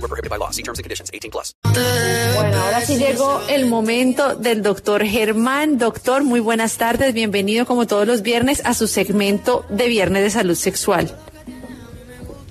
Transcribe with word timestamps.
Void 0.00 0.02
were 0.02 0.08
prohibited 0.08 0.30
by 0.30 0.38
law. 0.38 0.50
See 0.50 0.62
terms 0.62 0.78
and 0.78 0.84
conditions. 0.84 1.10
18 1.12 1.30
plus. 1.30 1.54
Bueno, 1.62 2.62
ahora 2.62 2.80
sí 2.80 2.96
llegó 2.96 3.40
el 3.48 3.66
momento 3.66 4.34
del 4.34 4.62
doctor 4.62 5.04
Germán. 5.04 5.78
Doctor, 5.78 6.24
muy 6.24 6.40
buenas 6.40 6.76
tardes. 6.76 7.12
Bienvenido 7.12 7.66
como 7.66 7.86
todos 7.86 8.06
los 8.06 8.22
viernes 8.22 8.62
a 8.64 8.74
su 8.74 8.86
segmento 8.88 9.64
de 9.68 9.88
Viernes 9.88 10.22
de 10.22 10.30
Salud 10.30 10.54
Sexual. 10.54 11.14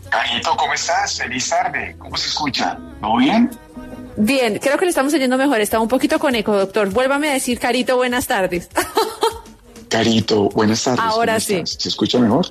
Carito, 0.09 0.56
¿cómo 0.58 0.73
estás? 0.73 1.18
Feliz 1.18 1.50
tarde. 1.50 1.96
¿Cómo 2.00 2.18
se 2.18 2.28
escucha? 2.30 2.78
¿Todo 3.02 3.18
bien? 3.18 3.50
Bien, 4.18 4.59
creo 4.59 4.78
que 4.78 4.86
le 4.86 4.90
estamos 4.90 5.14
oyendo 5.14 5.38
mejor. 5.38 5.62
Estaba 5.62 5.81
un 5.81 5.90
poquito 5.90 6.20
con 6.20 6.36
eco, 6.36 6.56
doctor. 6.56 6.90
Vuélvame 6.90 7.30
a 7.30 7.34
decir, 7.34 7.59
Carito, 7.59 7.95
buenas 7.95 8.28
tardes. 8.28 8.70
Carito, 9.90 10.50
buenas 10.50 10.84
tardes. 10.84 11.00
Ahora 11.00 11.34
¿cómo 11.34 11.40
sí. 11.45 11.56
estás? 11.56 11.81
¿Se 11.81 11.90
escucha 11.90 12.20
mejor? 12.20 12.48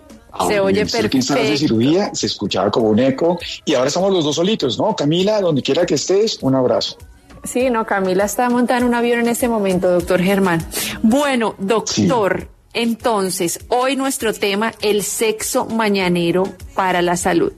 Se 0.48 0.60
oye 0.60 0.87
perfecto. 0.87 1.34
de 1.34 1.56
cirugía 1.56 2.10
se 2.14 2.27
escuchaba 2.27 2.70
como 2.70 2.88
un 2.88 2.98
eco 2.98 3.38
y 3.64 3.74
ahora 3.74 3.88
estamos 3.88 4.12
los 4.12 4.24
dos 4.24 4.36
solitos, 4.36 4.78
¿no? 4.78 4.95
Camila, 4.95 5.41
donde 5.41 5.62
quiera 5.62 5.86
que 5.86 5.95
estés, 5.95 6.38
un 6.42 6.55
abrazo. 6.55 6.96
Sí, 7.45 7.70
no, 7.70 7.86
Camila 7.86 8.24
está 8.24 8.50
montada 8.50 8.80
en 8.80 8.86
un 8.86 8.95
avión 8.95 9.20
en 9.20 9.28
este 9.28 9.48
momento, 9.48 9.91
doctor 9.91 10.20
Germán. 10.20 10.64
Bueno, 11.02 11.55
doctor, 11.58 12.48
entonces, 12.75 13.61
hoy 13.69 13.97
nuestro 13.97 14.34
tema, 14.34 14.75
el 14.83 15.02
sexo 15.02 15.67
mañanero 15.67 16.45
para 16.74 17.00
la 17.00 17.17
salud. 17.17 17.52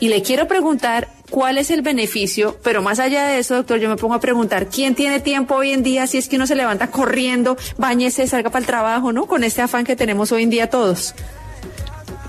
Y 0.00 0.08
le 0.08 0.22
quiero 0.22 0.48
preguntar 0.48 1.08
cuál 1.30 1.58
es 1.58 1.70
el 1.70 1.82
beneficio, 1.82 2.58
pero 2.62 2.82
más 2.82 2.98
allá 2.98 3.26
de 3.26 3.38
eso, 3.38 3.54
doctor, 3.54 3.78
yo 3.78 3.88
me 3.88 3.96
pongo 3.96 4.14
a 4.14 4.20
preguntar, 4.20 4.68
¿quién 4.68 4.94
tiene 4.94 5.20
tiempo 5.20 5.54
hoy 5.54 5.70
en 5.70 5.82
día 5.82 6.06
si 6.06 6.18
es 6.18 6.28
que 6.28 6.36
uno 6.36 6.46
se 6.46 6.56
levanta 6.56 6.90
corriendo, 6.90 7.56
bañese, 7.78 8.26
salga 8.26 8.50
para 8.50 8.60
el 8.60 8.66
trabajo, 8.66 9.12
¿no? 9.12 9.26
Con 9.26 9.44
este 9.44 9.62
afán 9.62 9.84
que 9.84 9.96
tenemos 9.96 10.32
hoy 10.32 10.42
en 10.42 10.50
día 10.50 10.68
todos. 10.68 11.14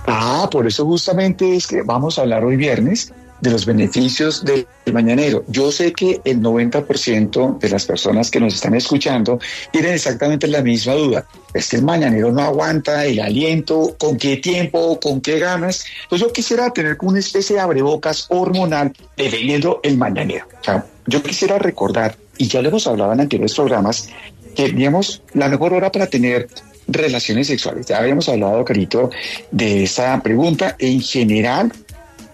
Ah, 0.08 0.48
por 0.50 0.66
eso 0.66 0.86
justamente 0.86 1.56
es 1.56 1.68
que 1.68 1.82
vamos 1.82 2.18
a 2.18 2.22
hablar 2.22 2.44
hoy 2.46 2.56
viernes 2.56 3.12
de 3.42 3.52
los 3.52 3.66
beneficios 3.66 4.44
del 4.44 4.66
mañanero. 4.92 5.44
Yo 5.48 5.72
sé 5.72 5.92
que 5.94 6.22
el 6.24 6.42
90% 6.42 7.60
de 7.60 7.70
las 7.70 7.86
personas 7.86 8.32
que 8.32 8.40
nos 8.40 8.56
están 8.56 8.74
escuchando 8.74 9.40
tienen 9.72 9.94
exactamente 9.94 10.48
la 10.48 10.62
misma 10.62 10.94
duda. 10.94 11.26
Es 11.54 11.70
que 11.70 11.76
el 11.76 11.84
mañanero 11.84 12.32
no 12.32 12.42
aguanta 12.42 13.06
el 13.06 13.20
aliento, 13.20 13.96
con 14.00 14.18
qué 14.18 14.38
tiempo, 14.38 15.00
con 15.00 15.22
qué 15.22 15.40
ganas. 15.40 15.86
Pues 16.10 16.22
yo 16.22 16.32
quisiera 16.32 16.72
tener 16.72 16.98
como 16.98 17.12
una 17.12 17.20
especie 17.20 17.58
de 17.58 17.62
abrebocas 17.62 18.28
hormonal 18.30 18.94
defendiendo 19.16 19.82
el 19.84 19.98
mañanero. 19.98 20.48
O 20.62 20.64
sea, 20.64 20.86
yo 21.06 21.22
quisiera 21.22 21.60
recordar, 21.60 22.16
y 22.38 22.48
ya 22.48 22.62
lo 22.62 22.70
hemos 22.70 22.88
hablado 22.88 23.14
en 23.14 23.20
anteriores 23.20 23.54
programas, 23.54 24.10
que 24.56 24.70
digamos 24.70 25.22
la 25.34 25.50
mejor 25.50 25.74
hora 25.74 25.92
para 25.92 26.08
tener 26.08 26.48
relaciones 26.88 27.48
sexuales. 27.48 27.86
Ya 27.88 27.98
habíamos 27.98 28.30
hablado, 28.30 28.64
Carito, 28.64 29.10
de 29.52 29.84
esa 29.84 30.20
pregunta. 30.22 30.76
En 30.80 31.02
general, 31.02 31.72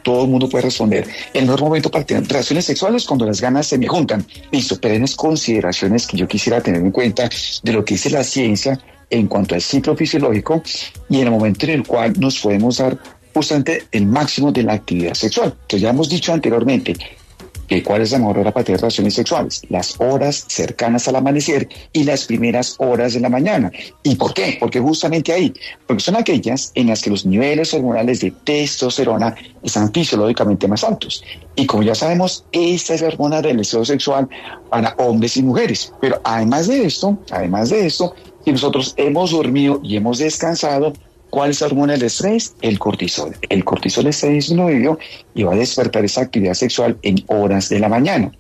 todo 0.04 0.26
el 0.26 0.30
mundo 0.30 0.50
puede 0.50 0.66
responder. 0.66 1.08
El 1.34 1.46
mejor 1.46 1.62
momento 1.62 1.90
para 1.90 2.06
tener 2.06 2.28
relaciones 2.28 2.66
sexuales 2.66 3.04
es 3.04 3.08
cuando 3.08 3.26
las 3.26 3.42
ganas 3.42 3.68
se 3.68 3.78
me 3.78 3.88
juntan. 3.88 4.26
Listo, 4.52 4.78
pero 4.80 4.96
unas 4.96 5.16
consideraciones 5.16 6.06
que 6.06 6.18
yo 6.18 6.28
quisiera 6.28 6.62
tener 6.62 6.82
en 6.82 6.92
cuenta 6.92 7.30
de 7.64 7.74
lo 7.74 7.84
que 7.84 7.96
dice 7.96 8.10
la 8.10 8.24
ciencia 8.24 8.80
en 9.10 9.28
cuanto 9.28 9.56
al 9.56 9.62
ciclo 9.62 9.96
fisiológico 9.96 10.62
y 11.10 11.18
en 11.18 11.28
el 11.28 11.32
momento 11.32 11.66
en 11.66 11.72
el 11.72 11.88
cual 11.88 12.14
nos 12.20 12.40
podemos 12.40 12.78
dar 12.78 12.98
justamente 13.34 13.86
el 13.92 14.06
máximo 14.06 14.52
de 14.52 14.64
la 14.64 14.74
actividad 14.74 15.14
sexual. 15.14 15.54
Entonces 15.54 15.82
ya 15.82 15.90
hemos 15.90 16.10
dicho 16.10 16.34
anteriormente 16.34 16.96
que 17.68 17.84
cuál 17.84 18.02
es 18.02 18.12
la 18.12 18.20
mejor 18.20 18.40
hora 18.40 18.52
para 18.52 18.64
tener 18.64 18.82
relaciones 18.82 19.14
sexuales, 19.14 19.62
las 19.70 20.00
horas 20.00 20.46
cercanas 20.48 21.08
al 21.08 21.16
amanecer 21.16 21.68
y 21.92 22.04
las 22.04 22.26
primeras 22.26 22.76
horas 22.80 23.14
de 23.14 23.20
la 23.20 23.30
mañana. 23.30 23.72
¿Y 24.04 24.16
por 24.16 24.34
qué? 24.34 24.58
Porque 24.60 24.80
justamente 24.80 25.32
ahí, 25.32 25.54
porque 25.88 26.04
son 26.04 26.16
aquellas 26.16 26.72
en 26.76 26.88
las 26.88 27.02
que 27.02 27.10
los 27.10 27.26
niveles 27.26 27.74
hormonales 27.74 28.20
de 28.22 28.32
testosterona 28.32 29.36
están 29.64 29.92
fisiológicamente 29.92 30.68
más 30.68 30.84
altos. 30.84 31.24
Y 31.56 31.66
como 31.66 31.84
ya 31.84 31.96
sabemos, 31.96 32.46
esta 32.52 32.94
es 32.94 33.02
la 33.02 33.08
hormona 33.10 33.42
del 33.42 33.58
deseo 33.58 33.86
sexual 33.86 34.28
para 34.70 34.96
hombres 34.98 35.38
y 35.38 35.44
mujeres. 35.44 35.94
Pero 36.02 36.20
además 36.24 36.68
de 36.68 36.86
esto, 36.86 37.18
además 37.32 37.70
de 37.70 37.86
esto, 37.86 38.16
si 38.44 38.52
nosotros 38.52 38.94
hemos 38.98 39.32
dormido 39.32 39.80
y 39.84 39.96
hemos 39.96 40.18
descansado, 40.18 40.94
¿Cuál 41.34 41.50
es 41.50 41.62
la 41.62 41.66
hormona 41.66 41.94
del 41.94 42.04
estrés? 42.04 42.54
El 42.62 42.78
cortisol. 42.78 43.36
El 43.50 43.66
cortisol 43.66 44.06
está 44.06 44.28
disminuido 44.28 45.00
y 45.34 45.42
va 45.42 45.54
a 45.54 45.56
despertar 45.56 46.06
esa 46.06 46.22
actividad 46.22 46.54
sexual 46.54 47.00
en 47.02 47.24
horas 47.26 47.70
de 47.70 47.80
la 47.80 47.90
mañana. 47.90 48.32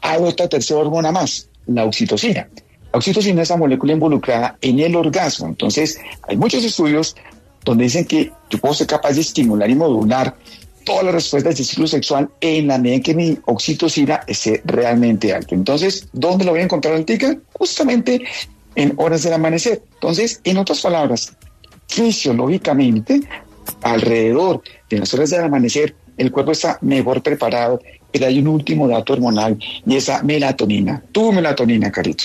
Hay 0.00 0.22
otra 0.22 0.48
tercera 0.48 0.80
hormona 0.80 1.12
más, 1.12 1.50
la 1.66 1.84
oxitocina. 1.84 2.48
La 2.94 2.98
oxitocina 2.98 3.42
es 3.42 3.50
la 3.50 3.58
molécula 3.58 3.92
involucrada 3.92 4.56
en 4.62 4.80
el 4.80 4.96
orgasmo. 4.96 5.48
Entonces, 5.48 5.98
hay 6.26 6.38
muchos 6.38 6.64
estudios 6.64 7.14
donde 7.62 7.84
dicen 7.84 8.06
que 8.06 8.32
yo 8.48 8.58
puedo 8.58 8.72
ser 8.72 8.86
capaz 8.86 9.12
de 9.12 9.20
estimular 9.20 9.68
y 9.68 9.74
modular 9.74 10.34
todas 10.86 11.04
las 11.04 11.12
respuestas 11.12 11.56
del 11.56 11.66
ciclo 11.66 11.86
sexual 11.86 12.30
en 12.40 12.68
la 12.68 12.78
medida 12.78 12.94
en 12.94 13.02
que 13.02 13.14
mi 13.14 13.38
oxitocina 13.44 14.20
esté 14.26 14.62
realmente 14.64 15.34
alto. 15.34 15.54
Entonces, 15.54 16.08
¿dónde 16.14 16.46
lo 16.46 16.52
voy 16.52 16.60
a 16.60 16.64
encontrar 16.64 16.94
el 16.94 17.04
tica? 17.04 17.36
Justamente 17.52 18.22
en 18.76 18.94
horas 18.96 19.24
del 19.24 19.34
amanecer. 19.34 19.82
Entonces, 19.92 20.40
en 20.44 20.56
otras 20.56 20.80
palabras, 20.80 21.36
fisiológicamente, 21.90 23.20
alrededor 23.82 24.62
de 24.88 24.98
las 24.98 25.12
horas 25.12 25.30
del 25.30 25.42
amanecer, 25.42 25.94
el 26.16 26.30
cuerpo 26.30 26.52
está 26.52 26.78
mejor 26.82 27.22
preparado, 27.22 27.80
pero 28.12 28.26
hay 28.26 28.38
un 28.38 28.48
último 28.48 28.88
dato 28.88 29.12
hormonal 29.12 29.58
y 29.86 29.96
esa 29.96 30.22
melatonina. 30.22 31.02
Tu 31.12 31.32
melatonina, 31.32 31.90
Carito. 31.90 32.24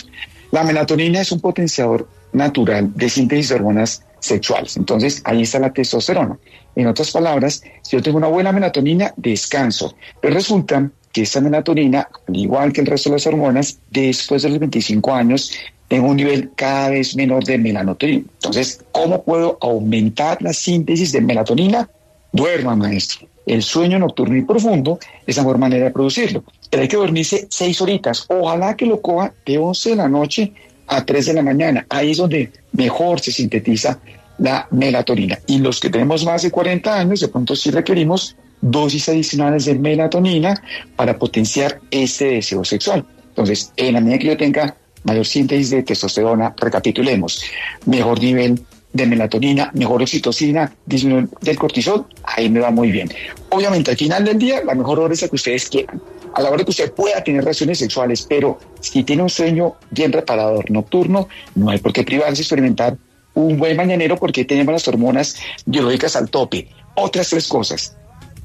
La 0.52 0.64
melatonina 0.64 1.22
es 1.22 1.31
un 1.31 1.40
potenciador 1.40 2.08
natural 2.34 2.92
de 2.94 3.09
síntesis 3.09 3.50
de 3.50 3.56
hormonas 3.56 4.03
sexuales. 4.20 4.78
Entonces, 4.78 5.22
ahí 5.26 5.44
está 5.44 5.59
la 5.59 5.72
testosterona. 5.72 6.38
En 6.76 6.88
otras 6.88 7.12
palabras, 7.12 7.64
si 7.82 7.96
yo 7.96 8.03
tengo 8.03 8.18
una 8.18 8.28
buena 8.28 8.52
melatonina, 8.52 9.14
descanso. 9.16 9.96
Pero 10.22 10.34
resulta 10.34 10.90
que 11.14 11.22
esta 11.22 11.40
melatonina, 11.40 12.09
al 12.28 12.36
igual 12.36 12.74
que 12.74 12.82
el 12.82 12.88
resto 12.88 13.09
de 13.09 13.16
las 13.16 13.28
hormonas, 13.28 13.80
después 13.90 14.44
de 14.44 14.50
los 14.50 14.59
25 14.59 15.14
años, 15.14 15.53
tengo 15.88 16.07
un 16.07 16.18
nivel 16.18 16.51
cada 16.56 16.90
vez 16.90 17.16
menor 17.16 17.44
de 17.44 17.57
melatonina. 17.57 18.23
Entonces, 18.34 18.84
¿cómo 18.91 19.23
puedo 19.23 19.57
aumentar 19.62 20.41
la 20.41 20.53
síntesis 20.53 21.12
de 21.12 21.22
melatonina? 21.22 21.90
Duerma, 22.31 22.75
maestro. 22.75 23.28
El 23.46 23.62
sueño 23.62 24.00
nocturno 24.00 24.35
y 24.35 24.41
profundo 24.41 25.00
es 25.25 25.38
la 25.38 25.44
mejor 25.44 25.59
manera 25.59 25.85
de 25.85 25.91
producirlo. 25.91 26.44
Pero 26.69 26.81
hay 26.81 26.90
que 26.90 26.97
dormirse 26.97 27.47
seis 27.50 27.79
horitas. 27.79 28.25
Ojalá 28.28 28.75
que 28.75 28.88
lo 28.88 29.01
coja 29.01 29.34
de 29.46 29.57
11 29.57 29.91
de 29.91 29.96
la 29.96 30.09
noche 30.09 30.51
a 30.88 31.06
3 31.06 31.28
de 31.28 31.34
la 31.34 31.44
mañana. 31.44 31.85
Ahí 31.90 32.12
es 32.12 32.17
donde 32.17 32.52
mejor 32.72 33.19
se 33.19 33.31
sintetiza 33.31 34.00
la 34.40 34.67
melatonina. 34.72 35.40
Y 35.47 35.59
los 35.59 35.79
que 35.79 35.90
tenemos 35.90 36.25
más 36.25 36.41
de 36.41 36.52
40 36.52 37.00
años, 37.00 37.19
de 37.19 37.28
pronto 37.28 37.56
sí 37.56 37.69
requerimos 37.72 38.35
dosis 38.62 39.09
adicionales 39.09 39.66
de 39.66 39.75
melatonina 39.75 40.62
para 40.96 41.17
potenciar 41.17 41.79
este 41.91 42.25
deseo 42.25 42.66
sexual. 42.66 43.06
Entonces, 43.29 43.72
en 43.78 43.94
la 43.94 44.02
medida 44.02 44.19
que 44.19 44.28
yo 44.28 44.38
tenga 44.38 44.75
mayor 45.05 45.25
síntesis 45.25 45.69
de 45.69 45.83
testosterona, 45.83 46.53
recapitulemos, 46.57 47.41
mejor 47.85 48.19
nivel 48.19 48.59
de 48.91 49.05
melatonina, 49.05 49.71
mejor 49.73 50.01
oxitocina, 50.01 50.73
disminución 50.85 51.29
del 51.41 51.57
cortisol, 51.57 52.05
ahí 52.23 52.49
me 52.49 52.61
va 52.61 52.71
muy 52.71 52.91
bien. 52.91 53.09
Obviamente, 53.49 53.91
al 53.91 53.97
final 53.97 54.23
del 54.23 54.39
día, 54.39 54.63
la 54.63 54.73
mejor 54.73 54.99
hora 54.99 55.13
es 55.13 55.21
la 55.21 55.27
que 55.27 55.35
ustedes 55.35 55.69
quieran. 55.69 56.01
A 56.33 56.41
la 56.41 56.49
hora 56.49 56.63
que 56.63 56.71
usted 56.71 56.91
pueda 56.93 57.23
tener 57.23 57.41
relaciones 57.41 57.79
sexuales, 57.79 58.25
pero 58.27 58.57
si 58.79 59.03
tiene 59.03 59.23
un 59.23 59.29
sueño 59.29 59.75
bien 59.91 60.11
reparador 60.11 60.69
nocturno, 60.72 61.28
no 61.55 61.69
hay 61.69 61.79
por 61.79 61.91
qué 61.91 62.03
privarse 62.03 62.35
de 62.35 62.41
experimentar 62.41 62.97
un 63.34 63.58
buen 63.58 63.75
mañanero 63.75 64.16
porque 64.16 64.46
tenemos 64.46 64.72
las 64.72 64.87
hormonas 64.87 65.35
biológicas 65.66 66.16
al 66.16 66.29
tope. 66.29 66.69
Otras 66.96 67.29
tres 67.29 67.49
cosas. 67.49 67.97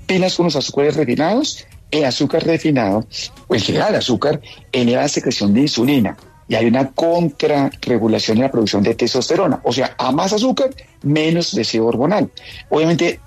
Pilas 0.06 0.34
con 0.34 0.46
los 0.46 0.56
azúcares 0.56 0.96
refinados. 0.96 1.64
El 1.92 2.04
azúcar 2.04 2.44
refinado, 2.44 3.06
o 3.48 3.54
en 3.54 3.60
general 3.60 3.90
el 3.90 3.96
azúcar, 3.96 4.40
eleva 4.70 5.02
la 5.02 5.08
secreción 5.08 5.52
de 5.54 5.62
insulina 5.62 6.16
y 6.50 6.56
hay 6.56 6.66
una 6.66 6.90
contrarregulación 6.90 8.38
en 8.38 8.42
la 8.42 8.50
producción 8.50 8.82
de 8.82 8.96
testosterona. 8.96 9.60
O 9.62 9.72
sea, 9.72 9.94
a 9.96 10.10
más 10.10 10.32
azúcar, 10.32 10.70
menos 11.00 11.54
deseo 11.54 11.86
hormonal. 11.86 12.28
Obviamente, 12.70 13.20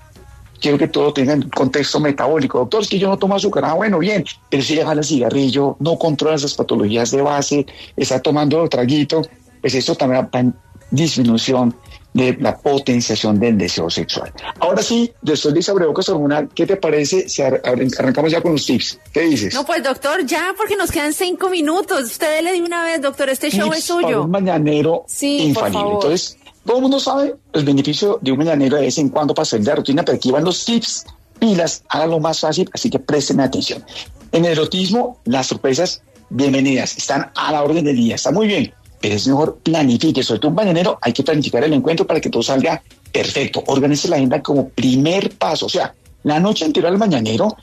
quiero 0.60 0.76
que 0.76 0.88
todo 0.88 1.10
tenga 1.14 1.32
un 1.32 1.48
contexto 1.48 2.00
metabólico. 2.00 2.58
Doctor, 2.58 2.82
es 2.82 2.88
que 2.88 2.98
yo 2.98 3.08
no 3.08 3.16
tomo 3.16 3.34
azúcar. 3.34 3.64
Ah, 3.64 3.72
bueno, 3.72 3.98
bien, 3.98 4.26
pero 4.50 4.62
si 4.62 4.74
deja 4.76 4.92
el 4.92 5.02
cigarrillo, 5.02 5.74
no 5.80 5.96
controla 5.98 6.36
esas 6.36 6.52
patologías 6.52 7.12
de 7.12 7.22
base, 7.22 7.64
está 7.96 8.20
tomando 8.20 8.68
traguito, 8.68 9.22
pues 9.62 9.74
eso 9.74 9.94
también 9.94 10.28
va 10.32 10.40
en 10.40 10.54
disminución 10.90 11.74
de 12.14 12.36
la 12.40 12.56
potenciación 12.56 13.38
del 13.38 13.58
deseo 13.58 13.90
sexual. 13.90 14.32
Ahora 14.60 14.82
sí, 14.82 15.12
después 15.20 15.52
de 15.52 15.60
esa 15.60 15.72
abrebocas 15.72 16.08
hormonal, 16.08 16.48
¿qué 16.54 16.64
te 16.64 16.76
parece 16.76 17.28
si 17.28 17.42
arrancamos 17.42 18.30
ya 18.30 18.40
con 18.40 18.52
los 18.52 18.64
tips? 18.64 19.00
¿Qué 19.12 19.22
dices? 19.22 19.52
No, 19.52 19.66
pues 19.66 19.82
doctor, 19.82 20.24
ya, 20.24 20.54
porque 20.56 20.76
nos 20.76 20.92
quedan 20.92 21.12
cinco 21.12 21.50
minutos. 21.50 22.04
Usted 22.04 22.42
le 22.42 22.52
di 22.52 22.60
una 22.60 22.84
vez, 22.84 23.02
doctor, 23.02 23.28
este 23.28 23.50
show 23.50 23.72
es 23.72 23.84
suyo. 23.84 24.06
Para 24.06 24.20
un 24.20 24.30
mañanero 24.30 25.04
Sí, 25.08 25.38
infalible. 25.48 25.94
Entonces, 25.94 26.38
todo 26.64 26.76
el 26.76 26.82
mundo 26.82 27.00
sabe 27.00 27.34
el 27.52 27.64
beneficio 27.64 28.18
de 28.22 28.30
un 28.30 28.38
mañanero 28.38 28.76
de 28.76 28.82
vez 28.82 28.96
en 28.98 29.08
cuando 29.08 29.34
para 29.34 29.44
salir 29.44 29.64
de 29.64 29.70
la 29.72 29.76
rutina, 29.76 30.04
pero 30.04 30.16
aquí 30.16 30.30
van 30.30 30.44
los 30.44 30.64
tips. 30.64 31.06
Pilas, 31.40 31.82
háganlo 31.88 32.20
más 32.20 32.38
fácil, 32.38 32.70
así 32.72 32.90
que 32.90 33.00
presten 33.00 33.40
atención. 33.40 33.84
En 34.30 34.44
el 34.44 34.52
erotismo, 34.52 35.18
las 35.24 35.48
sorpresas, 35.48 36.00
bienvenidas, 36.30 36.96
están 36.96 37.32
a 37.34 37.50
la 37.50 37.64
orden 37.64 37.84
del 37.84 37.96
día, 37.96 38.14
está 38.14 38.30
muy 38.30 38.46
bien, 38.46 38.72
pero 39.04 39.16
es 39.16 39.28
mejor 39.28 39.58
planifique, 39.62 40.22
sobre 40.22 40.40
todo 40.40 40.48
un 40.48 40.54
mañanero, 40.54 40.98
hay 41.02 41.12
que 41.12 41.22
planificar 41.22 41.62
el 41.62 41.74
encuentro 41.74 42.06
para 42.06 42.22
que 42.22 42.30
todo 42.30 42.42
salga 42.42 42.82
perfecto. 43.12 43.62
Organice 43.66 44.08
la 44.08 44.16
agenda 44.16 44.42
como 44.42 44.70
primer 44.70 45.36
paso, 45.36 45.66
o 45.66 45.68
sea, 45.68 45.94
la 46.22 46.40
noche 46.40 46.64
anterior 46.64 46.90
al 46.90 46.96
mañanero, 46.96 47.54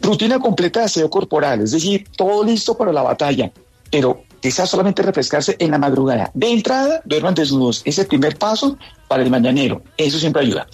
rutina 0.00 0.38
completa 0.38 0.80
de 0.80 0.86
aseo 0.86 1.10
corporal, 1.10 1.60
es 1.60 1.72
decir, 1.72 2.06
todo 2.16 2.42
listo 2.44 2.78
para 2.78 2.94
la 2.94 3.02
batalla, 3.02 3.52
pero 3.90 4.22
quizás 4.40 4.70
solamente 4.70 5.02
refrescarse 5.02 5.54
en 5.58 5.70
la 5.70 5.76
madrugada. 5.76 6.30
De 6.32 6.50
entrada, 6.50 7.02
duerman 7.04 7.34
desnudos, 7.34 7.82
es 7.84 7.98
el 7.98 8.06
primer 8.06 8.38
paso 8.38 8.78
para 9.06 9.22
el 9.22 9.28
mañanero, 9.28 9.82
eso 9.98 10.18
siempre 10.18 10.40
ayuda. 10.40 10.66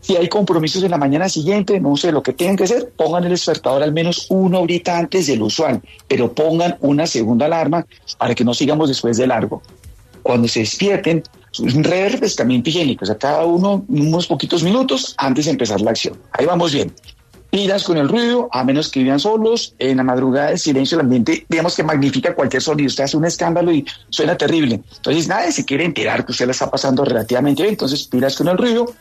Si 0.00 0.16
hay 0.16 0.28
compromisos 0.28 0.82
en 0.82 0.90
la 0.90 0.96
mañana 0.96 1.28
siguiente, 1.28 1.80
no 1.80 1.96
sé 1.96 2.12
lo 2.12 2.22
que 2.22 2.32
tengan 2.32 2.56
que 2.56 2.64
hacer, 2.64 2.92
pongan 2.96 3.24
el 3.24 3.30
despertador 3.30 3.82
al 3.82 3.92
menos 3.92 4.26
una 4.30 4.58
horita 4.58 4.96
antes 4.96 5.26
del 5.26 5.42
usual, 5.42 5.82
pero 6.06 6.32
pongan 6.32 6.76
una 6.80 7.06
segunda 7.06 7.46
alarma 7.46 7.86
para 8.16 8.34
que 8.34 8.44
no 8.44 8.54
sigamos 8.54 8.88
después 8.88 9.16
de 9.16 9.26
largo. 9.26 9.62
Cuando 10.22 10.48
se 10.48 10.60
despierten, 10.60 11.22
un 11.58 11.84
refrescamiento 11.84 12.70
higiénico, 12.70 13.04
o 13.04 13.06
sea, 13.06 13.18
cada 13.18 13.44
uno 13.44 13.84
unos 13.88 14.26
poquitos 14.26 14.62
minutos 14.62 15.14
antes 15.16 15.46
de 15.46 15.52
empezar 15.52 15.80
la 15.80 15.90
acción. 15.90 16.18
Ahí 16.32 16.46
vamos 16.46 16.72
bien. 16.72 16.92
Pilas 17.50 17.82
con 17.82 17.96
el 17.96 18.10
ruido, 18.10 18.48
a 18.52 18.62
menos 18.62 18.90
que 18.90 19.00
vivan 19.00 19.18
solos, 19.18 19.74
en 19.78 19.96
la 19.96 20.02
madrugada 20.02 20.50
el 20.50 20.58
silencio, 20.58 20.96
el 20.96 21.06
ambiente, 21.06 21.46
digamos 21.48 21.74
que 21.74 21.82
magnifica 21.82 22.34
cualquier 22.34 22.60
sonido. 22.60 22.88
Usted 22.88 23.04
hace 23.04 23.16
un 23.16 23.24
escándalo 23.24 23.72
y 23.72 23.86
suena 24.10 24.36
terrible. 24.36 24.82
Entonces 24.96 25.28
nadie 25.28 25.50
se 25.50 25.64
quiere 25.64 25.86
enterar 25.86 26.26
que 26.26 26.32
usted 26.32 26.44
la 26.44 26.52
está 26.52 26.70
pasando 26.70 27.06
relativamente 27.06 27.62
bien. 27.62 27.72
Entonces 27.72 28.06
pilas 28.06 28.36
con 28.36 28.48
el 28.48 28.58
ruido, 28.58 28.92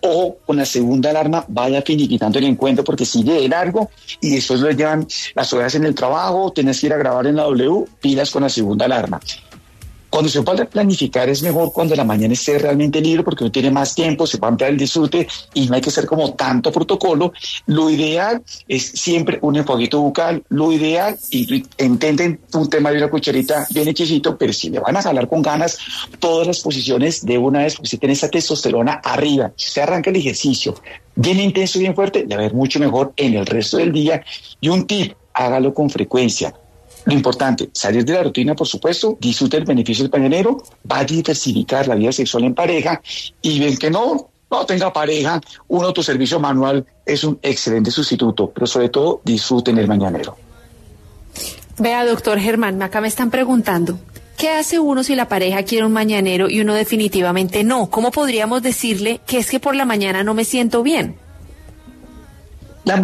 o 0.00 0.36
con 0.44 0.56
la 0.56 0.64
segunda 0.64 1.10
alarma 1.10 1.44
vaya 1.48 1.82
finiquitando 1.82 2.38
el 2.38 2.44
encuentro 2.44 2.84
porque 2.84 3.04
sigue 3.04 3.34
de 3.34 3.48
largo 3.48 3.90
y 4.20 4.30
después 4.30 4.60
lo 4.60 4.70
llevan 4.70 5.06
las 5.34 5.52
horas 5.52 5.74
en 5.74 5.84
el 5.84 5.94
trabajo, 5.94 6.52
tienes 6.52 6.80
que 6.80 6.86
ir 6.86 6.92
a 6.92 6.96
grabar 6.96 7.26
en 7.26 7.36
la 7.36 7.44
W, 7.44 7.84
pilas 8.00 8.30
con 8.30 8.42
la 8.42 8.48
segunda 8.48 8.86
alarma. 8.86 9.20
Cuando 10.16 10.30
se 10.30 10.40
puede 10.40 10.64
planificar 10.64 11.28
es 11.28 11.42
mejor 11.42 11.74
cuando 11.74 11.94
la 11.94 12.02
mañana 12.02 12.32
esté 12.32 12.58
realmente 12.58 13.02
libre 13.02 13.22
porque 13.22 13.44
uno 13.44 13.52
tiene 13.52 13.70
más 13.70 13.94
tiempo, 13.94 14.26
se 14.26 14.38
va 14.38 14.48
a 14.48 14.50
ampliar 14.50 14.70
el 14.70 14.78
disfrute 14.78 15.28
y 15.52 15.66
no 15.66 15.74
hay 15.74 15.82
que 15.82 15.90
hacer 15.90 16.06
como 16.06 16.32
tanto 16.32 16.72
protocolo. 16.72 17.34
Lo 17.66 17.90
ideal 17.90 18.42
es 18.66 18.82
siempre 18.82 19.38
un 19.42 19.56
enfoguito 19.56 20.00
bucal, 20.00 20.42
lo 20.48 20.72
ideal, 20.72 21.18
y 21.30 21.62
intenten 21.76 22.40
un 22.54 22.70
tema 22.70 22.92
de 22.92 22.96
una 22.96 23.10
cucharita 23.10 23.66
bien 23.68 23.88
hechicito, 23.88 24.38
pero 24.38 24.54
si 24.54 24.70
le 24.70 24.80
van 24.80 24.96
a 24.96 25.02
jalar 25.02 25.28
con 25.28 25.42
ganas 25.42 25.76
todas 26.18 26.46
las 26.46 26.60
posiciones 26.60 27.22
de 27.26 27.36
una 27.36 27.64
vez, 27.64 27.74
porque 27.74 27.90
si 27.90 27.98
tiene 27.98 28.14
esa 28.14 28.30
testosterona 28.30 29.02
arriba, 29.04 29.52
si 29.54 29.66
usted 29.66 29.82
arranca 29.82 30.08
el 30.08 30.16
ejercicio 30.16 30.76
bien 31.14 31.40
intenso, 31.40 31.78
bien 31.78 31.94
fuerte, 31.94 32.24
le 32.26 32.36
va 32.36 32.40
a 32.40 32.44
ver 32.44 32.54
mucho 32.54 32.80
mejor 32.80 33.12
en 33.18 33.34
el 33.34 33.44
resto 33.44 33.76
del 33.76 33.92
día. 33.92 34.24
Y 34.62 34.70
un 34.70 34.86
tip, 34.86 35.12
hágalo 35.34 35.74
con 35.74 35.90
frecuencia. 35.90 36.54
Lo 37.06 37.12
importante, 37.12 37.70
salir 37.72 38.04
de 38.04 38.14
la 38.14 38.24
rutina, 38.24 38.56
por 38.56 38.66
supuesto, 38.66 39.16
disfrute 39.20 39.56
el 39.56 39.64
beneficio 39.64 40.02
del 40.02 40.10
pañanero, 40.10 40.62
va 40.90 40.98
a 40.98 41.04
diversificar 41.04 41.86
la 41.86 41.94
vida 41.94 42.10
sexual 42.10 42.44
en 42.44 42.54
pareja 42.54 43.00
y 43.40 43.60
ven 43.60 43.76
que 43.76 43.90
no, 43.90 44.28
no 44.50 44.66
tenga 44.66 44.92
pareja, 44.92 45.40
un 45.68 45.84
autoservicio 45.84 46.40
manual 46.40 46.84
es 47.04 47.22
un 47.22 47.38
excelente 47.42 47.92
sustituto, 47.92 48.50
pero 48.52 48.66
sobre 48.66 48.88
todo 48.88 49.20
disfruten 49.24 49.78
el 49.78 49.86
mañanero. 49.86 50.36
Vea, 51.78 52.04
doctor 52.04 52.40
Germán, 52.40 52.82
acá 52.82 53.00
me 53.00 53.08
están 53.08 53.30
preguntando. 53.30 54.00
¿Qué 54.36 54.50
hace 54.50 54.80
uno 54.80 55.04
si 55.04 55.14
la 55.14 55.28
pareja 55.28 55.62
quiere 55.62 55.86
un 55.86 55.92
mañanero 55.92 56.50
y 56.50 56.60
uno 56.60 56.74
definitivamente 56.74 57.62
no? 57.62 57.88
¿Cómo 57.88 58.10
podríamos 58.10 58.62
decirle 58.62 59.20
que 59.26 59.38
es 59.38 59.48
que 59.48 59.60
por 59.60 59.76
la 59.76 59.84
mañana 59.84 60.24
no 60.24 60.34
me 60.34 60.44
siento 60.44 60.82
bien? 60.82 61.16
La 62.86 62.94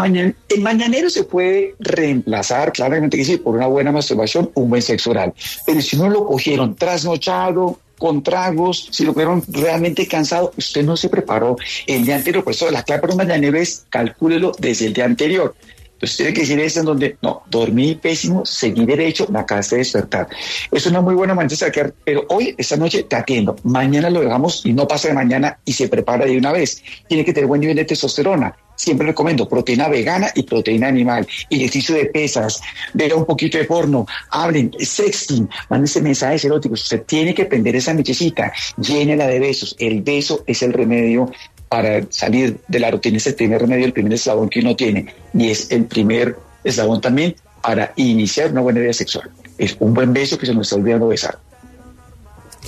el 0.49 0.61
mañanero 0.61 1.11
se 1.11 1.25
puede 1.25 1.75
reemplazar, 1.81 2.73
claramente 2.73 3.21
que 3.21 3.39
por 3.39 3.57
una 3.57 3.67
buena 3.67 3.91
masturbación, 3.91 4.49
un 4.55 4.71
buen 4.71 4.81
sexo 4.81 5.11
oral. 5.11 5.35
Pero 5.67 5.81
si 5.81 5.97
no 5.97 6.09
lo 6.09 6.25
cogieron 6.25 6.77
trasnochado, 6.77 7.81
con 7.99 8.23
tragos, 8.23 8.89
si 8.93 9.05
lo 9.05 9.13
vieron 9.13 9.43
realmente 9.49 10.07
cansado, 10.07 10.53
usted 10.57 10.85
no 10.85 10.97
se 10.97 11.09
preparó 11.09 11.57
el 11.87 12.05
día 12.05 12.15
anterior. 12.15 12.45
Por 12.45 12.53
eso 12.53 12.71
la 12.71 12.85
clave 12.85 13.01
para 13.01 13.13
un 13.15 13.19
mañanero 13.19 13.59
es 13.59 13.87
calcúlelo 13.91 14.53
desde 14.57 14.87
el 14.87 14.93
día 14.93 15.05
anterior. 15.05 15.55
Entonces 15.95 16.17
tiene 16.17 16.33
que 16.33 16.41
decir 16.41 16.59
eso 16.59 16.81
en 16.81 16.87
donde, 16.87 17.17
no, 17.23 17.43
dormí 17.49 17.95
pésimo, 17.95 18.45
seguí 18.45 18.85
derecho, 18.87 19.27
me 19.31 19.39
acabaste 19.39 19.77
de 19.77 19.81
despertar. 19.81 20.29
Es 20.73 20.87
una 20.87 21.01
muy 21.01 21.15
buena 21.15 21.35
manera 21.35 21.51
de 21.51 21.57
sacar, 21.57 21.95
pero 22.05 22.25
hoy, 22.29 22.57
esta 22.59 22.77
noche, 22.77 23.05
te 23.05 23.15
atiendo. 23.15 23.55
Mañana 23.63 24.11
lo 24.11 24.21
dejamos 24.21 24.67
y 24.67 24.73
no 24.73 24.89
pasa 24.89 25.09
de 25.09 25.15
mañana 25.15 25.59
y 25.65 25.73
se 25.73 25.89
prepara 25.89 26.25
de 26.25 26.37
una 26.37 26.51
vez. 26.51 26.83
Tiene 27.09 27.25
que 27.25 27.33
tener 27.33 27.47
buen 27.47 27.61
nivel 27.61 27.77
de 27.77 27.85
testosterona. 27.85 28.57
Siempre 28.83 29.07
recomiendo 29.07 29.49
proteína 29.49 29.87
vegana 29.87 30.33
y 30.35 30.43
proteína 30.43 30.89
animal, 30.89 31.25
ejercicio 31.49 31.95
de 31.95 32.07
pesas, 32.07 32.61
vea 32.93 33.15
un 33.15 33.25
poquito 33.25 33.57
de 33.57 33.63
porno, 33.63 34.07
hablen, 34.29 34.73
sexting, 34.77 35.49
mándense 35.69 36.03
mensajes 36.03 36.45
eróticos. 36.45 36.83
Usted 36.83 37.05
tiene 37.05 37.33
que 37.33 37.45
prender 37.45 37.77
esa 37.77 37.95
mechecita, 37.95 38.53
llénela 38.77 39.29
de 39.29 39.39
besos. 39.39 39.77
El 39.79 40.03
beso 40.03 40.43
es 40.49 40.65
el 40.65 40.73
remedio 40.73 41.31
para 41.69 42.03
salir 42.11 42.59
de 42.67 42.81
la 42.81 42.91
rutina, 42.91 43.19
es 43.19 43.27
el 43.29 43.37
primer 43.37 43.61
remedio, 43.61 43.87
el 43.87 43.93
primer 43.93 44.15
eslabón 44.15 44.49
que 44.49 44.59
uno 44.59 44.75
tiene. 44.75 45.15
Y 45.33 45.51
es 45.51 45.71
el 45.71 45.85
primer 45.85 46.37
eslabón 46.65 47.01
también 47.01 47.37
para 47.63 47.93
iniciar 47.95 48.51
una 48.51 48.63
buena 48.63 48.81
vida 48.81 48.95
sexual. 48.95 49.31
Es 49.59 49.77
un 49.79 49.95
buen 49.95 50.13
beso 50.13 50.37
que 50.37 50.47
se 50.47 50.55
nos 50.55 50.67
está 50.67 50.75
olvidando 50.75 51.07
besar. 51.07 51.39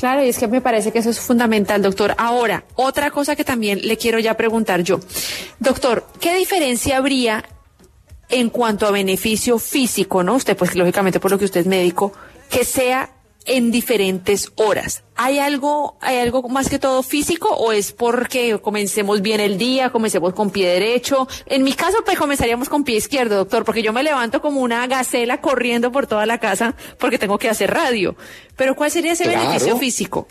Claro, 0.04 0.22
y 0.22 0.28
es 0.28 0.38
que 0.38 0.48
me 0.48 0.60
parece 0.60 0.92
que 0.92 0.98
eso 0.98 1.08
es 1.08 1.18
fundamental, 1.18 1.80
doctor. 1.80 2.14
Ahora, 2.18 2.64
otra 2.74 3.10
cosa 3.10 3.36
que 3.36 3.42
también 3.42 3.80
le 3.88 3.96
quiero 3.96 4.18
ya 4.18 4.36
preguntar 4.36 4.82
yo. 4.82 5.00
Doctor, 5.60 6.06
¿qué 6.20 6.36
diferencia 6.36 6.98
habría 6.98 7.42
en 8.28 8.50
cuanto 8.50 8.86
a 8.86 8.90
beneficio 8.90 9.58
físico, 9.58 10.22
no? 10.22 10.34
Usted, 10.34 10.58
pues 10.58 10.74
lógicamente 10.74 11.20
por 11.20 11.30
lo 11.30 11.38
que 11.38 11.46
usted 11.46 11.60
es 11.62 11.66
médico, 11.66 12.12
que 12.50 12.66
sea 12.66 13.13
en 13.46 13.70
diferentes 13.70 14.50
horas. 14.56 15.02
¿Hay 15.16 15.38
algo, 15.38 15.96
hay 16.00 16.18
algo 16.18 16.48
más 16.48 16.68
que 16.68 16.78
todo 16.78 17.02
físico 17.02 17.48
o 17.48 17.72
es 17.72 17.92
porque 17.92 18.58
comencemos 18.58 19.22
bien 19.22 19.40
el 19.40 19.58
día, 19.58 19.90
comencemos 19.90 20.32
con 20.32 20.50
pie 20.50 20.66
derecho? 20.68 21.28
En 21.46 21.62
mi 21.62 21.72
caso, 21.72 21.98
pues 22.04 22.18
comenzaríamos 22.18 22.68
con 22.68 22.84
pie 22.84 22.96
izquierdo, 22.96 23.36
doctor, 23.36 23.64
porque 23.64 23.82
yo 23.82 23.92
me 23.92 24.02
levanto 24.02 24.40
como 24.40 24.60
una 24.60 24.86
gacela 24.86 25.40
corriendo 25.40 25.92
por 25.92 26.06
toda 26.06 26.26
la 26.26 26.38
casa 26.38 26.74
porque 26.98 27.18
tengo 27.18 27.38
que 27.38 27.48
hacer 27.48 27.70
radio. 27.72 28.16
Pero 28.56 28.74
¿cuál 28.74 28.90
sería 28.90 29.12
ese 29.12 29.24
Claro. 29.24 29.40
beneficio 29.40 29.76
físico? 29.76 30.26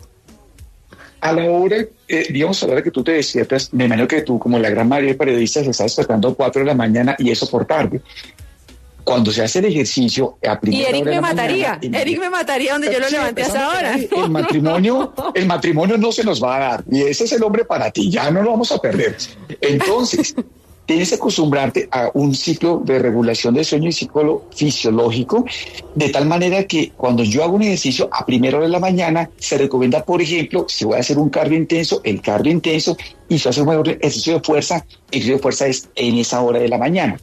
A 1.22 1.32
la 1.32 1.50
hora, 1.50 1.78
eh, 2.10 2.28
digamos, 2.34 2.62
a 2.64 2.68
la 2.68 2.74
hora 2.74 2.84
que 2.84 2.92
tú 2.92 3.02
te 3.02 3.14
despiertas, 3.14 3.74
me 3.74 3.86
imagino 3.86 4.06
que 4.08 4.24
tú, 4.24 4.38
como 4.38 4.60
la 4.60 4.70
gran 4.70 4.90
mayoría 4.90 5.12
de 5.14 5.18
periodistas, 5.18 5.64
se 5.64 5.72
está 5.72 5.84
despertando 5.84 6.28
a 6.30 6.36
4 6.36 6.62
de 6.62 6.66
la 6.66 6.74
mañana 6.74 7.16
y 7.18 7.32
eso 7.32 7.50
por 7.50 7.66
tarde. 7.66 8.02
Cuando 9.04 9.32
se 9.32 9.44
hace 9.44 9.60
el 9.60 9.66
ejercicio 9.66 10.38
a 10.48 10.54
Y 10.54 10.58
primera 10.58 10.90
Eric 10.90 11.02
hora 11.02 11.12
de 11.12 11.16
me 11.16 11.22
mataría, 11.22 11.70
mañana, 11.76 12.02
Eric 12.02 12.20
me 12.20 12.30
mataría 12.30 12.74
donde 12.74 12.94
yo 12.94 13.00
lo 13.00 13.10
levanté 13.10 13.44
a 13.44 13.46
esa 13.46 13.58
empezando 13.58 13.78
hora. 13.78 13.92
por 14.10 14.20
ahí, 14.20 14.26
El 14.26 14.32
matrimonio, 14.32 15.14
el 15.34 15.46
matrimonio 15.46 15.98
no 15.98 16.12
se 16.12 16.24
nos 16.24 16.44
va 16.44 16.56
a 16.56 16.60
dar 16.60 16.84
y 16.90 17.02
ese 17.02 17.26
es 17.26 17.32
el 17.34 17.44
hombre 17.44 17.66
para 17.66 17.92
ti, 17.92 18.10
ya 18.10 18.32
no 18.32 18.42
lo 18.42 18.52
vamos 18.52 18.72
a 18.72 18.80
perder. 18.80 19.18
Entonces, 19.62 20.36
tienes 20.86 21.10
que 21.10 21.16
acostumbrarte 21.16 21.88
a 21.92 22.12
un 22.14 22.36
ciclo 22.36 22.82
de 22.84 23.00
regulación 23.00 23.54
del 23.54 23.66
sueño 23.66 23.90
y 23.90 23.94
ciclo 23.94 24.46
fisiológico, 24.54 25.46
de 25.96 26.10
tal 26.10 26.26
manera 26.26 26.66
que 26.66 26.92
cuando 26.96 27.24
yo 27.24 27.44
hago 27.44 27.56
un 27.56 27.64
ejercicio 27.64 28.10
a 28.12 28.26
primera 28.26 28.58
hora 28.58 28.68
de 28.68 28.72
la 28.72 28.80
mañana, 28.80 29.30
se 29.38 29.58
recomienda, 29.58 30.04
por 30.04 30.22
ejemplo, 30.22 30.66
si 30.68 30.86
voy 30.86 30.98
a 30.98 31.00
hacer 31.00 31.18
un 31.18 31.30
cardio 31.30 31.58
intenso, 31.58 32.02
el 32.04 32.22
cardio 32.22 32.52
intenso, 32.52 32.98
y 33.30 33.38
si 33.38 33.44
voy 33.44 33.50
a 33.50 33.52
hacer 33.52 33.64
un 33.64 33.90
ejercicio 33.90 34.34
de 34.34 34.40
fuerza, 34.42 34.86
el 35.12 35.20
ejercicio 35.20 35.36
de 35.36 35.42
fuerza 35.42 35.68
es 35.68 35.90
en 35.96 36.18
esa 36.18 36.42
hora 36.42 36.60
de 36.60 36.70
la 36.70 36.78
mañana. 36.78 37.18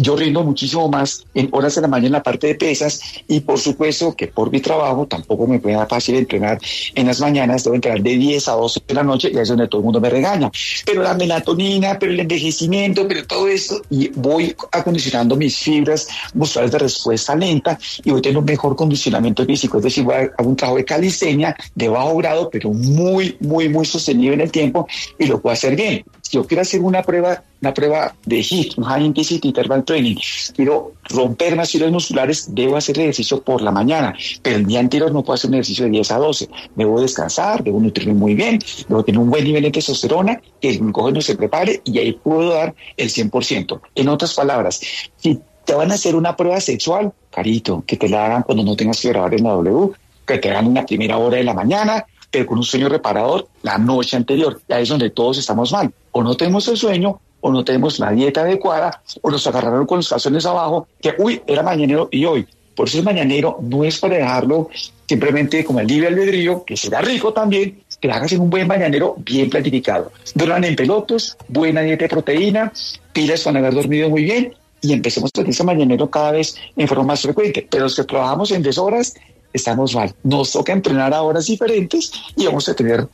Yo 0.00 0.16
rindo 0.16 0.44
muchísimo 0.44 0.88
más 0.88 1.26
en 1.34 1.48
horas 1.50 1.74
de 1.74 1.80
la 1.80 1.88
mañana 1.88 2.06
en 2.06 2.12
la 2.12 2.22
parte 2.22 2.46
de 2.46 2.54
pesas 2.54 3.00
y 3.26 3.40
por 3.40 3.58
supuesto 3.58 4.14
que 4.14 4.28
por 4.28 4.50
mi 4.50 4.60
trabajo 4.60 5.06
tampoco 5.06 5.46
me 5.48 5.58
puede 5.58 5.76
fácil 5.86 6.14
entrenar 6.14 6.60
en 6.94 7.06
las 7.06 7.20
mañanas, 7.20 7.64
debo 7.64 7.74
entrenar 7.74 8.00
de 8.00 8.16
10 8.16 8.48
a 8.48 8.52
12 8.52 8.80
de 8.86 8.94
la 8.94 9.02
noche 9.02 9.30
y 9.32 9.36
ahí 9.36 9.42
es 9.42 9.48
donde 9.48 9.66
todo 9.66 9.80
el 9.80 9.84
mundo 9.84 10.00
me 10.00 10.08
regaña. 10.08 10.50
Pero 10.84 11.02
la 11.02 11.14
melatonina, 11.14 11.98
pero 11.98 12.12
el 12.12 12.20
envejecimiento, 12.20 13.08
pero 13.08 13.26
todo 13.26 13.48
eso 13.48 13.82
y 13.90 14.08
voy 14.14 14.54
acondicionando 14.70 15.34
mis 15.34 15.58
fibras 15.58 16.08
musculares 16.34 16.70
de 16.70 16.78
respuesta 16.78 17.34
lenta 17.34 17.76
y 18.04 18.10
voy 18.10 18.22
teniendo 18.22 18.40
un 18.40 18.46
mejor 18.46 18.76
condicionamiento 18.76 19.44
físico, 19.44 19.78
es 19.78 19.84
decir, 19.84 20.04
voy 20.04 20.14
a 20.14 20.42
un 20.42 20.54
trabajo 20.54 20.78
de 20.78 20.84
calistenia 20.84 21.56
de 21.74 21.88
bajo 21.88 22.16
grado, 22.16 22.48
pero 22.50 22.70
muy, 22.70 23.36
muy, 23.40 23.68
muy 23.68 23.84
sostenido 23.84 24.32
en 24.32 24.42
el 24.42 24.52
tiempo 24.52 24.86
y 25.18 25.26
lo 25.26 25.40
puedo 25.40 25.52
hacer 25.52 25.74
bien. 25.74 26.04
Yo 26.30 26.46
quiero 26.46 26.62
hacer 26.62 26.80
una 26.80 27.02
prueba, 27.02 27.42
una 27.60 27.72
prueba 27.74 28.14
de 28.24 28.42
HIIT, 28.42 28.78
un 28.78 28.84
High 28.84 29.04
Intensity 29.04 29.48
Interval 29.48 29.84
Training, 29.84 30.16
quiero 30.54 30.92
romper 31.04 31.56
más 31.56 31.74
hilos 31.74 31.90
musculares, 31.90 32.54
debo 32.54 32.76
hacer 32.76 32.98
ejercicio 32.98 33.42
por 33.42 33.62
la 33.62 33.70
mañana, 33.70 34.14
pero 34.42 34.56
el 34.56 34.66
día 34.66 34.80
anterior 34.80 35.12
no 35.12 35.22
puedo 35.22 35.34
hacer 35.34 35.48
un 35.48 35.54
ejercicio 35.54 35.84
de 35.84 35.90
10 35.92 36.10
a 36.10 36.18
12. 36.18 36.48
Debo 36.74 37.00
descansar, 37.00 37.62
debo 37.64 37.80
nutrirme 37.80 38.14
muy 38.14 38.34
bien, 38.34 38.58
debo 38.88 39.04
tener 39.04 39.20
un 39.20 39.30
buen 39.30 39.44
nivel 39.44 39.62
de 39.62 39.70
testosterona, 39.70 40.40
que 40.60 40.70
el 40.70 40.78
glucógeno 40.78 41.20
se 41.20 41.36
prepare 41.36 41.80
y 41.84 41.98
ahí 41.98 42.12
puedo 42.12 42.50
dar 42.50 42.74
el 42.96 43.08
100%. 43.08 43.80
En 43.94 44.08
otras 44.08 44.34
palabras, 44.34 44.80
si 45.16 45.40
te 45.64 45.74
van 45.74 45.90
a 45.90 45.94
hacer 45.94 46.14
una 46.14 46.36
prueba 46.36 46.60
sexual, 46.60 47.12
carito, 47.30 47.84
que 47.86 47.96
te 47.96 48.08
la 48.08 48.26
hagan 48.26 48.42
cuando 48.42 48.64
no 48.64 48.74
tengas 48.76 49.00
que 49.00 49.08
grabar 49.08 49.34
en 49.34 49.44
la 49.44 49.50
W, 49.50 49.92
que 50.26 50.38
te 50.38 50.50
hagan 50.50 50.66
en 50.66 50.74
la 50.74 50.86
primera 50.86 51.18
hora 51.18 51.38
de 51.38 51.44
la 51.44 51.54
mañana, 51.54 52.04
pero 52.30 52.46
con 52.46 52.58
un 52.58 52.64
sueño 52.64 52.88
reparador 52.88 53.48
la 53.62 53.78
noche 53.78 54.16
anterior. 54.16 54.60
Y 54.68 54.72
ahí 54.72 54.82
es 54.82 54.88
donde 54.88 55.10
todos 55.10 55.38
estamos 55.38 55.72
mal. 55.72 55.92
O 56.18 56.22
no 56.24 56.36
tenemos 56.36 56.66
el 56.66 56.76
sueño, 56.76 57.20
o 57.40 57.52
no 57.52 57.64
tenemos 57.64 58.00
la 58.00 58.10
dieta 58.10 58.40
adecuada, 58.40 59.02
o 59.22 59.30
nos 59.30 59.46
agarraron 59.46 59.86
con 59.86 59.98
los 59.98 60.08
calzones 60.08 60.44
abajo, 60.46 60.88
que 61.00 61.14
uy, 61.16 61.40
era 61.46 61.62
mañanero 61.62 62.08
y 62.10 62.24
hoy. 62.24 62.44
Por 62.74 62.88
eso 62.88 62.98
el 62.98 63.04
mañanero 63.04 63.58
no 63.62 63.84
es 63.84 64.00
para 64.00 64.16
dejarlo 64.16 64.68
simplemente 65.06 65.64
como 65.64 65.78
el 65.78 65.86
libre 65.86 66.08
albedrío, 66.08 66.64
que 66.64 66.76
será 66.76 67.02
rico 67.02 67.32
también, 67.32 67.84
que 68.00 68.10
hagas 68.10 68.32
en 68.32 68.40
un 68.40 68.50
buen 68.50 68.66
mañanero 68.66 69.14
bien 69.18 69.48
planificado. 69.48 70.10
Duerman 70.34 70.64
en 70.64 70.74
pelotos, 70.74 71.36
buena 71.46 71.82
dieta 71.82 72.06
de 72.06 72.08
proteína, 72.08 72.72
pilas 73.12 73.44
para 73.44 73.60
haber 73.60 73.74
dormido 73.74 74.10
muy 74.10 74.24
bien 74.24 74.54
y 74.80 74.94
empecemos 74.94 75.30
a 75.38 75.42
ese 75.42 75.62
mañanero 75.62 76.10
cada 76.10 76.32
vez 76.32 76.56
en 76.76 76.88
forma 76.88 77.04
más 77.04 77.22
frecuente. 77.22 77.64
Pero 77.70 77.84
los 77.84 77.94
que 77.94 78.02
trabajamos 78.02 78.50
en 78.50 78.64
deshoras, 78.64 79.14
estamos 79.52 79.94
mal. 79.94 80.12
Nos 80.24 80.50
toca 80.50 80.72
entrenar 80.72 81.14
a 81.14 81.22
horas 81.22 81.46
diferentes 81.46 82.10
y 82.34 82.44
vamos 82.44 82.68
a 82.68 82.74
tener 82.74 83.06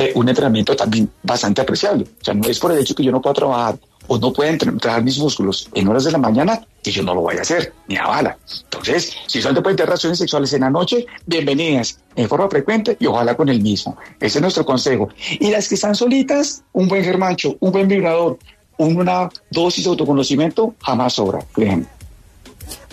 eh, 0.00 0.12
un 0.14 0.28
entrenamiento 0.28 0.74
también 0.74 1.10
bastante 1.22 1.60
apreciable. 1.60 2.04
O 2.20 2.24
sea, 2.24 2.34
no 2.34 2.48
es 2.48 2.58
por 2.58 2.72
el 2.72 2.78
hecho 2.78 2.94
que 2.94 3.04
yo 3.04 3.12
no 3.12 3.20
pueda 3.20 3.34
trabajar 3.34 3.78
o 4.06 4.18
no 4.18 4.32
pueda 4.32 4.50
entrenar 4.50 5.02
mis 5.04 5.18
músculos 5.18 5.68
en 5.74 5.86
horas 5.86 6.04
de 6.04 6.12
la 6.12 6.18
mañana 6.18 6.66
que 6.82 6.90
yo 6.90 7.02
no 7.02 7.14
lo 7.14 7.20
voy 7.20 7.36
a 7.36 7.42
hacer, 7.42 7.74
ni 7.86 7.96
a 7.96 8.06
bala. 8.06 8.38
Entonces, 8.64 9.14
si 9.26 9.40
solamente 9.40 9.62
pueden 9.62 9.76
tener 9.76 9.88
relaciones 9.90 10.18
sexuales 10.18 10.52
en 10.54 10.62
la 10.62 10.70
noche, 10.70 11.06
bienvenidas 11.26 12.00
en 12.16 12.28
forma 12.28 12.48
frecuente 12.48 12.96
y 12.98 13.06
ojalá 13.06 13.36
con 13.36 13.48
el 13.48 13.60
mismo. 13.60 13.96
Ese 14.18 14.38
es 14.38 14.42
nuestro 14.42 14.64
consejo. 14.64 15.10
Y 15.38 15.50
las 15.50 15.68
que 15.68 15.74
están 15.74 15.94
solitas, 15.94 16.64
un 16.72 16.88
buen 16.88 17.04
germancho, 17.04 17.56
un 17.60 17.72
buen 17.72 17.86
vibrador, 17.86 18.38
una 18.78 19.28
dosis 19.50 19.84
de 19.84 19.90
autoconocimiento 19.90 20.74
jamás 20.80 21.12
sobra, 21.12 21.40
por. 21.52 21.86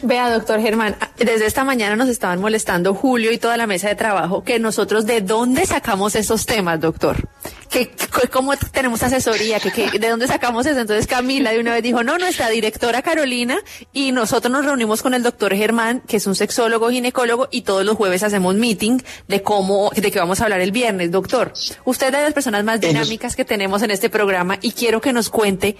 Vea, 0.03 0.29
doctor 0.29 0.61
Germán, 0.61 0.95
desde 1.17 1.47
esta 1.47 1.63
mañana 1.63 1.95
nos 1.95 2.07
estaban 2.09 2.39
molestando 2.39 2.93
Julio 2.93 3.31
y 3.31 3.39
toda 3.39 3.57
la 3.57 3.65
mesa 3.65 3.87
de 3.87 3.95
trabajo 3.95 4.43
que 4.43 4.59
nosotros 4.59 5.05
de 5.07 5.21
dónde 5.21 5.65
sacamos 5.65 6.15
esos 6.15 6.45
temas, 6.45 6.79
doctor. 6.79 7.27
Que, 7.69 7.91
cómo 8.31 8.55
tenemos 8.55 9.01
asesoría, 9.03 9.59
que, 9.59 9.99
de 9.99 10.09
dónde 10.09 10.27
sacamos 10.27 10.65
eso. 10.65 10.79
Entonces 10.79 11.07
Camila 11.07 11.51
de 11.51 11.59
una 11.59 11.73
vez 11.73 11.81
dijo, 11.81 12.03
no, 12.03 12.17
nuestra 12.17 12.49
directora 12.49 13.01
Carolina 13.01 13.57
y 13.91 14.11
nosotros 14.11 14.51
nos 14.51 14.65
reunimos 14.65 15.01
con 15.01 15.13
el 15.15 15.23
doctor 15.23 15.55
Germán, 15.55 16.01
que 16.07 16.17
es 16.17 16.27
un 16.27 16.35
sexólogo 16.35 16.89
ginecólogo 16.89 17.47
y 17.51 17.61
todos 17.61 17.83
los 17.83 17.95
jueves 17.95 18.21
hacemos 18.21 18.55
meeting 18.55 18.99
de 19.27 19.41
cómo, 19.41 19.89
de 19.95 20.11
qué 20.11 20.19
vamos 20.19 20.41
a 20.41 20.43
hablar 20.43 20.61
el 20.61 20.71
viernes, 20.71 21.11
doctor. 21.11 21.53
Usted 21.85 22.07
es 22.07 22.13
de 22.13 22.21
las 22.21 22.33
personas 22.33 22.63
más 22.63 22.79
dinámicas 22.79 23.35
que 23.35 23.45
tenemos 23.45 23.81
en 23.81 23.91
este 23.91 24.09
programa 24.09 24.59
y 24.61 24.73
quiero 24.73 25.01
que 25.01 25.11
nos 25.11 25.29
cuente 25.29 25.75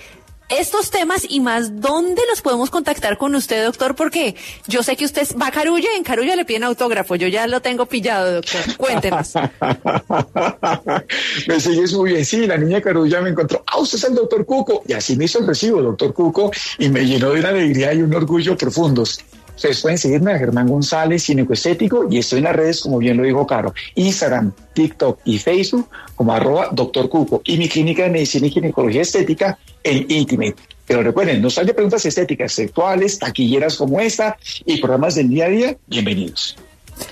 estos 0.50 0.92
temas 0.92 1.26
y 1.28 1.40
más, 1.40 1.82
¿dónde 1.82 2.22
los 2.30 2.42
podemos 2.42 2.70
contactar 2.70 3.18
con 3.18 3.36
usted, 3.36 3.66
doctor? 3.66 3.96
Porque 3.96 4.36
yo 4.68 4.84
sé 4.84 4.96
que 4.96 5.06
usted 5.06 5.28
va 5.42 5.48
a 5.48 5.52
Carulla 5.52 5.90
y 5.94 5.98
en 5.98 6.04
Carulla 6.04 6.36
le 6.36 6.46
piden 6.46 6.64
autógrafo. 6.64 7.16
Yo 7.16 7.28
ya 7.28 7.48
lo 7.48 7.62
tengo 7.62 7.86
pillado, 7.86 8.36
doctor. 8.36 8.78
Cuéntenos. 8.78 9.34
me 11.48 11.60
sigues 11.60 11.94
muy 11.94 12.12
bien. 12.12 12.26
Sí, 12.26 12.48
la 12.48 12.58
niña 12.58 12.82
Carulla 12.82 13.22
me 13.22 13.32
encontró. 13.32 13.64
Ah, 13.68 13.80
usted 13.80 13.98
es 13.98 14.04
el 14.06 14.16
doctor 14.16 14.46
Cuco. 14.46 14.84
Y 14.88 14.94
así 14.94 15.18
me 15.18 15.26
hizo 15.26 15.40
el 15.40 15.48
recibo, 15.48 15.82
doctor 15.82 16.14
Cuco, 16.14 16.52
y 16.80 16.90
me 16.90 17.06
llenó 17.06 17.32
de 17.32 17.40
una 17.40 17.50
alegría 17.50 17.94
y 17.94 18.02
un 18.02 18.14
orgullo 18.14 18.58
profundos. 18.58 19.20
Ustedes 19.58 19.82
pueden 19.82 19.98
seguirme 19.98 20.34
a 20.34 20.38
Germán 20.38 20.68
González, 20.68 21.28
Estético, 21.28 22.08
y 22.12 22.20
estoy 22.20 22.38
en 22.38 22.44
las 22.44 22.56
redes, 22.56 22.80
como 22.80 23.00
bien 23.00 23.18
lo 23.18 23.24
dijo 23.24 23.48
Caro, 23.48 23.74
Instagram, 23.96 24.54
TikTok 24.74 25.20
y 25.26 25.40
Facebook, 25.40 25.90
como 26.16 26.32
arroba 26.32 26.70
doctor 26.72 27.10
Cuco, 27.10 27.42
y 27.44 27.58
mi 27.58 27.68
clínica 27.68 28.04
de 28.04 28.12
medicina 28.12 28.46
y 28.46 28.52
ginecología 28.52 29.02
estética 29.02 29.58
en 29.84 30.06
Intimate. 30.12 30.58
Pero 30.86 31.02
recuerden, 31.02 31.42
no 31.42 31.50
salen 31.50 31.74
preguntas 31.74 32.06
estéticas 32.06 32.52
sexuales, 32.52 33.18
taquilleras 33.18 33.78
como 33.78 34.00
esta 34.00 34.38
y 34.64 34.78
programas 34.78 35.16
del 35.16 35.28
día 35.28 35.46
a 35.46 35.50
día. 35.50 35.78
Bienvenidos. 35.88 36.56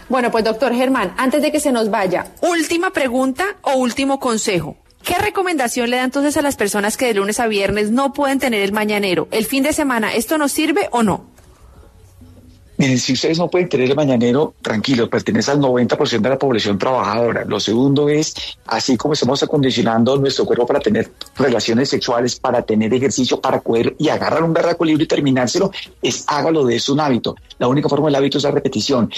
Bueno, 0.07 0.29
pues 0.29 0.43
doctor 0.43 0.71
Germán, 0.71 1.15
antes 1.17 1.41
de 1.41 1.51
que 1.51 1.59
se 1.59 1.71
nos 1.71 1.89
vaya, 1.89 2.27
última 2.43 2.91
pregunta 2.91 3.43
o 3.63 3.77
último 3.77 4.19
consejo. 4.19 4.77
¿Qué 5.03 5.15
recomendación 5.15 5.89
le 5.89 5.97
da 5.97 6.03
entonces 6.03 6.37
a 6.37 6.43
las 6.43 6.57
personas 6.57 6.95
que 6.95 7.07
de 7.07 7.15
lunes 7.15 7.39
a 7.39 7.47
viernes 7.47 7.89
no 7.89 8.13
pueden 8.13 8.37
tener 8.37 8.61
el 8.61 8.71
mañanero? 8.71 9.27
¿El 9.31 9.45
fin 9.45 9.63
de 9.63 9.73
semana 9.73 10.13
esto 10.13 10.37
nos 10.37 10.51
sirve 10.51 10.89
o 10.91 11.01
no? 11.01 11.33
Miren, 12.77 12.99
si 12.99 13.13
ustedes 13.13 13.37
no 13.37 13.49
pueden 13.49 13.69
tener 13.69 13.89
el 13.89 13.95
mañanero, 13.95 14.53
tranquilo, 14.61 15.09
pertenece 15.09 15.51
al 15.51 15.59
90% 15.59 16.19
de 16.19 16.29
la 16.29 16.37
población 16.37 16.77
trabajadora. 16.77 17.45
Lo 17.45 17.59
segundo 17.59 18.09
es, 18.09 18.33
así 18.65 18.97
como 18.97 19.13
estamos 19.13 19.41
acondicionando 19.41 20.17
nuestro 20.17 20.45
cuerpo 20.45 20.65
para 20.65 20.81
tener 20.81 21.09
relaciones 21.37 21.89
sexuales, 21.89 22.37
para 22.37 22.63
tener 22.63 22.93
ejercicio, 22.93 23.39
para 23.39 23.61
poder 23.61 23.95
y 23.97 24.09
agarrar 24.09 24.43
un 24.43 24.53
berraco 24.53 24.83
libre 24.83 25.05
y 25.05 25.07
terminárselo, 25.07 25.71
es 26.01 26.25
hágalo 26.27 26.65
de 26.65 26.75
eso 26.75 26.93
un 26.93 26.99
hábito. 26.99 27.35
La 27.59 27.69
única 27.69 27.87
forma 27.87 28.07
del 28.07 28.15
hábito 28.15 28.39
es 28.39 28.43
la 28.43 28.51
repetición. 28.51 29.09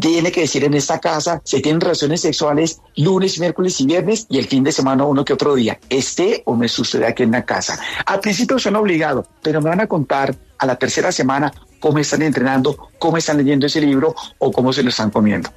Tiene 0.00 0.32
que 0.32 0.42
decir 0.42 0.64
en 0.64 0.72
esta 0.72 0.98
casa, 0.98 1.42
se 1.44 1.60
tienen 1.60 1.82
relaciones 1.82 2.22
sexuales 2.22 2.80
lunes, 2.96 3.38
miércoles 3.38 3.78
y 3.80 3.86
viernes 3.86 4.26
y 4.30 4.38
el 4.38 4.46
fin 4.46 4.64
de 4.64 4.72
semana 4.72 5.04
uno 5.04 5.24
que 5.24 5.34
otro 5.34 5.54
día. 5.54 5.78
Esté 5.90 6.42
o 6.46 6.56
me 6.56 6.68
sucede 6.68 7.06
aquí 7.06 7.24
en 7.24 7.32
la 7.32 7.44
casa. 7.44 7.78
Al 8.06 8.20
principio 8.20 8.58
son 8.58 8.76
obligados, 8.76 9.26
pero 9.42 9.60
me 9.60 9.68
van 9.68 9.80
a 9.80 9.86
contar 9.86 10.34
a 10.58 10.66
la 10.66 10.76
tercera 10.76 11.12
semana 11.12 11.52
cómo 11.82 11.98
están 11.98 12.22
entrenando, 12.22 12.90
cómo 12.98 13.18
están 13.18 13.36
leyendo 13.38 13.66
ese 13.66 13.80
libro 13.80 14.14
o 14.38 14.52
cómo 14.52 14.72
se 14.72 14.84
lo 14.84 14.88
están 14.88 15.10
comiendo. 15.10 15.50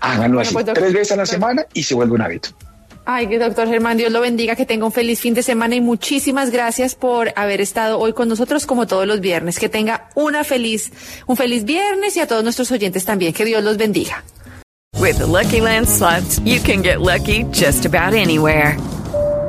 Háganlo 0.00 0.40
así, 0.40 0.52
pues, 0.52 0.66
tres 0.66 0.92
veces 0.92 1.12
a 1.12 1.16
la 1.16 1.26
semana 1.26 1.64
y 1.72 1.84
se 1.84 1.94
vuelve 1.94 2.14
un 2.14 2.22
hábito. 2.22 2.50
Ay, 3.06 3.28
que 3.28 3.38
doctor 3.38 3.68
Germán, 3.68 3.96
Dios 3.96 4.12
lo 4.12 4.20
bendiga, 4.20 4.56
que 4.56 4.66
tenga 4.66 4.84
un 4.84 4.92
feliz 4.92 5.20
fin 5.20 5.32
de 5.32 5.42
semana 5.42 5.74
y 5.76 5.80
muchísimas 5.80 6.50
gracias 6.50 6.94
por 6.94 7.32
haber 7.36 7.60
estado 7.60 7.98
hoy 7.98 8.12
con 8.12 8.28
nosotros 8.28 8.66
como 8.66 8.86
todos 8.86 9.06
los 9.06 9.20
viernes. 9.20 9.58
Que 9.58 9.68
tenga 9.68 10.08
una 10.16 10.44
feliz, 10.44 10.92
un 11.26 11.36
feliz 11.36 11.64
viernes 11.64 12.16
y 12.16 12.20
a 12.20 12.26
todos 12.26 12.42
nuestros 12.42 12.70
oyentes 12.72 13.04
también. 13.04 13.32
Que 13.32 13.44
Dios 13.44 13.62
los 13.62 13.76
bendiga. 13.76 14.24
With 14.98 15.18
the 15.18 15.26
Lucky 15.26 15.60
Land 15.60 15.88
slots, 15.88 16.40
you 16.44 16.60
can 16.60 16.82
get 16.82 17.00
lucky 17.00 17.44
just 17.52 17.86
about 17.86 18.12
anywhere. 18.12 18.76